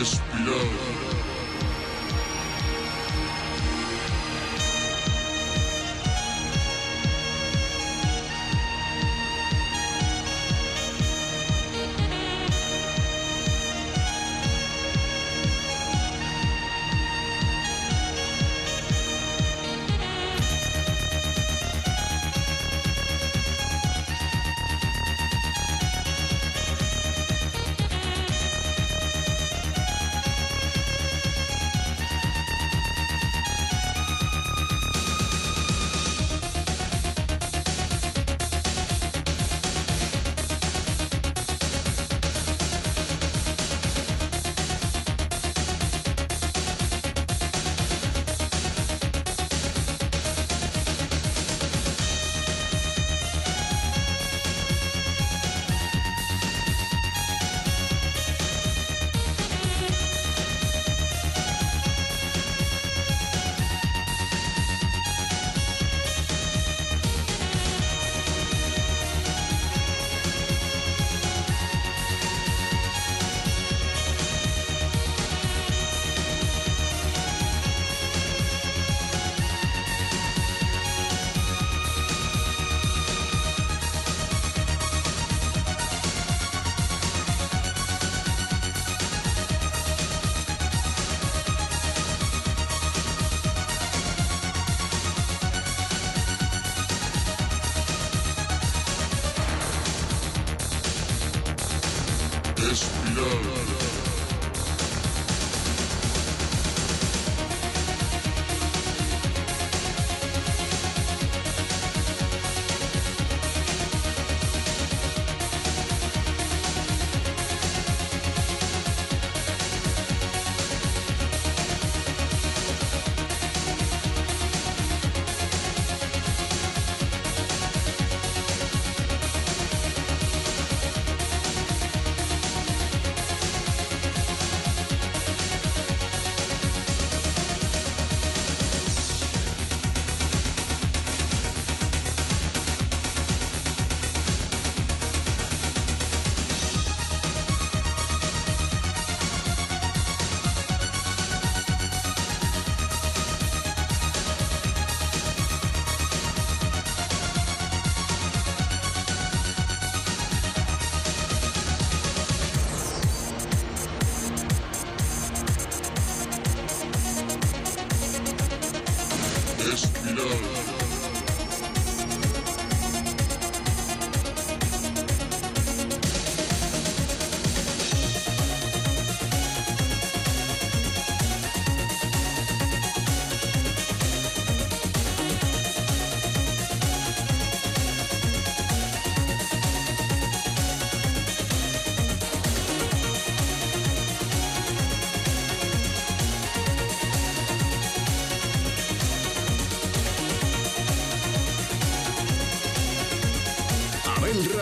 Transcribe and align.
Espiral. 0.00 0.97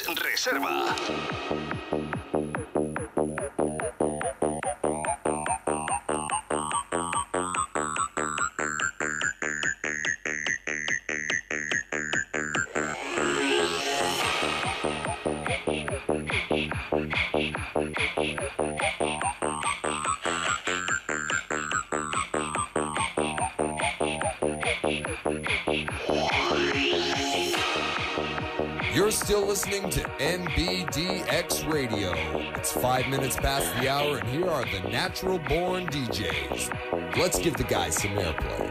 Reserva. 0.00 0.96
NBDX 30.22 31.68
Radio. 31.68 32.12
It's 32.54 32.70
five 32.70 33.08
minutes 33.08 33.34
past 33.34 33.66
the 33.80 33.88
hour, 33.88 34.18
and 34.18 34.28
here 34.28 34.48
are 34.48 34.64
the 34.66 34.88
natural 34.88 35.40
born 35.40 35.88
DJs. 35.88 37.16
Let's 37.18 37.40
give 37.40 37.56
the 37.56 37.64
guys 37.64 38.00
some 38.00 38.12
airplay. 38.12 38.70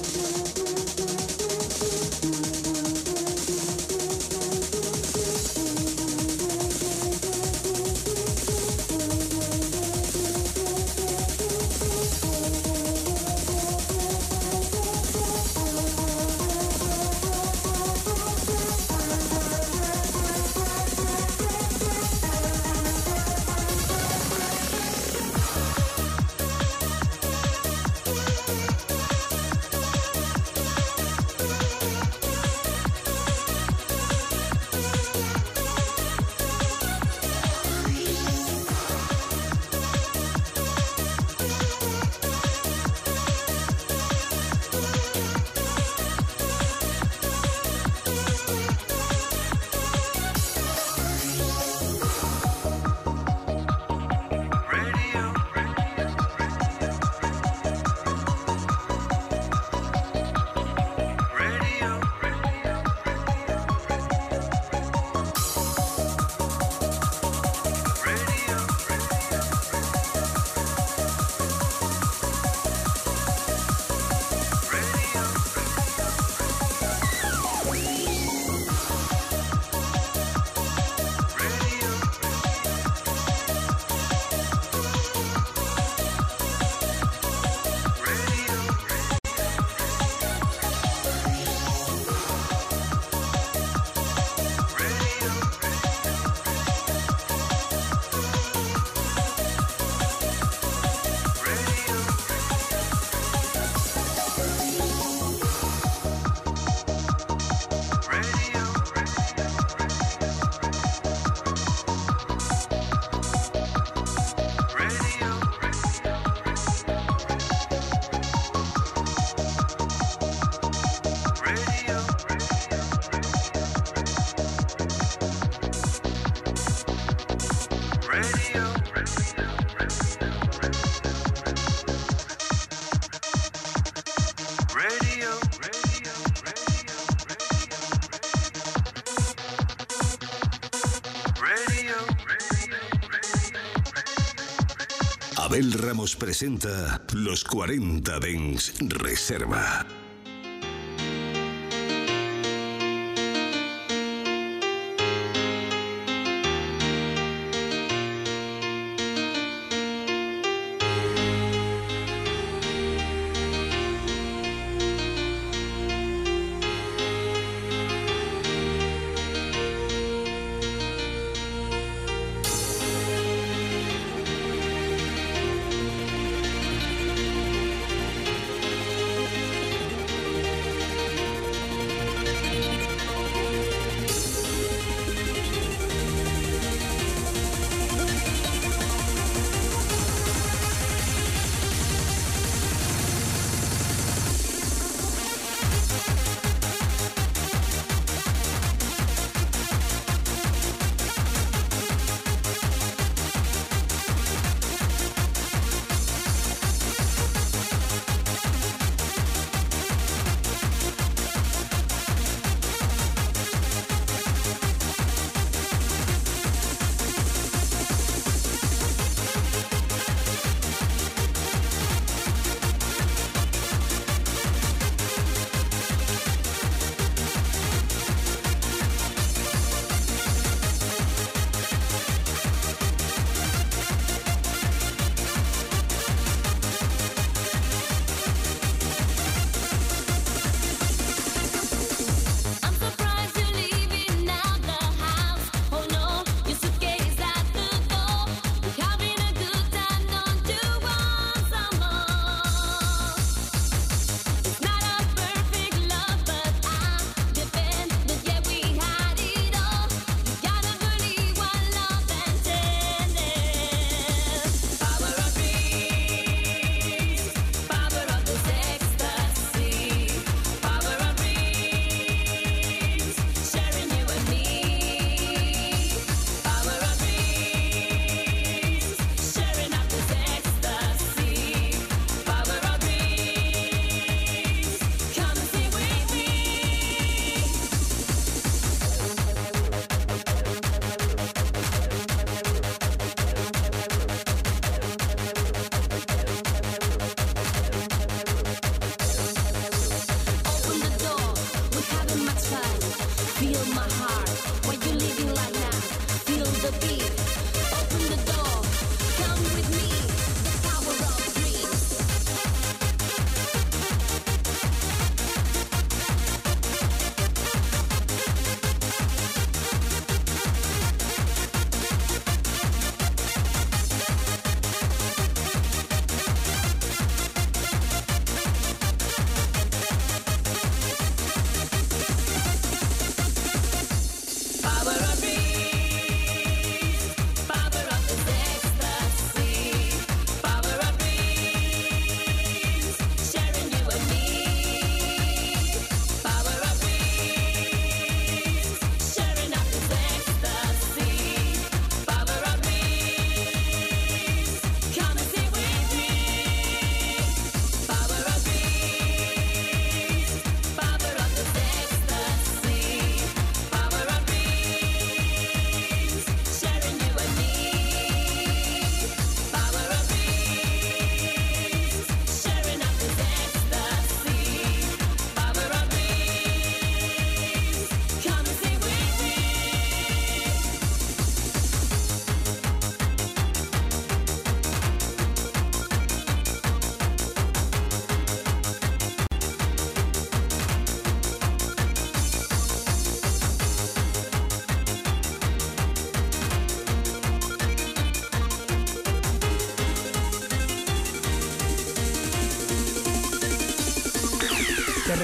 Abel 145.51 145.73
Ramos 145.73 146.15
presenta 146.15 147.01
Los 147.11 147.43
40 147.43 148.19
Dens 148.21 148.73
Reserva. 148.79 149.85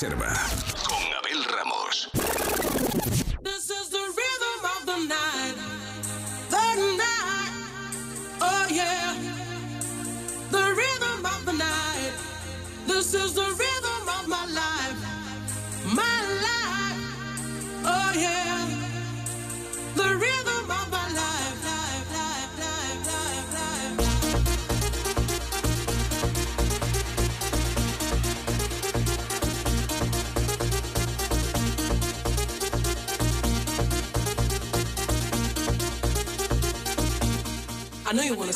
Reserva. 0.00 0.77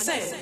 Say. 0.02 0.41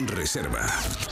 Reserva. 0.00 1.03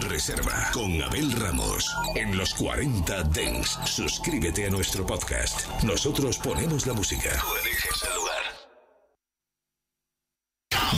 Reserva 0.00 0.70
con 0.72 1.02
Abel 1.02 1.32
Ramos. 1.32 1.94
En 2.14 2.36
los 2.36 2.54
40 2.54 3.22
Dens, 3.24 3.78
suscríbete 3.84 4.66
a 4.66 4.70
nuestro 4.70 5.06
podcast. 5.06 5.66
Nosotros 5.82 6.38
ponemos 6.38 6.86
la 6.86 6.92
música. 6.92 7.30
Tú 7.40 7.56
eliges 7.62 8.02
el 8.02 8.14
lugar. 8.14 8.42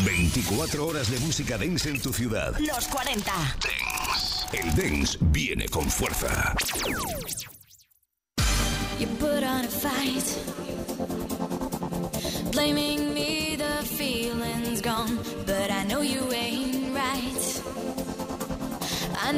24 0.05 0.87
horas 0.87 1.11
de 1.11 1.19
música 1.21 1.59
dance 1.59 1.89
en 1.89 2.01
tu 2.01 2.13
ciudad. 2.13 2.57
Los 2.59 2.89
40. 2.89 3.33
El 4.53 4.75
dance 4.77 5.19
viene 5.21 5.69
con 5.69 5.91
fuerza. 5.91 6.55
You 8.99 9.09
put 9.19 9.43
on 9.43 9.65
a 9.65 9.69
fight, 9.69 10.25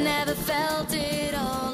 never 0.03 0.33
felt 0.33 0.93
it 0.93 1.33
all 1.35 1.68